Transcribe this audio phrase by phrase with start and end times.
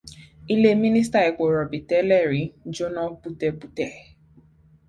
[0.53, 2.43] Ilé mínísítà epo rọ̀bì tẹ́lẹ̀ rí
[2.75, 3.91] jóná bútẹ́bútẹ́.